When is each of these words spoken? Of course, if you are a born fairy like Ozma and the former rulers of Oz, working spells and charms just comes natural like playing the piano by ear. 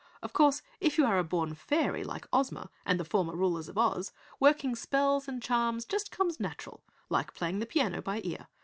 Of 0.23 0.33
course, 0.33 0.63
if 0.79 0.97
you 0.97 1.05
are 1.05 1.19
a 1.19 1.23
born 1.23 1.53
fairy 1.53 2.03
like 2.03 2.25
Ozma 2.33 2.71
and 2.87 2.99
the 2.99 3.05
former 3.05 3.35
rulers 3.35 3.69
of 3.69 3.77
Oz, 3.77 4.11
working 4.39 4.75
spells 4.75 5.27
and 5.27 5.43
charms 5.43 5.85
just 5.85 6.09
comes 6.09 6.39
natural 6.39 6.81
like 7.09 7.35
playing 7.35 7.59
the 7.59 7.67
piano 7.67 8.01
by 8.01 8.21
ear. 8.23 8.47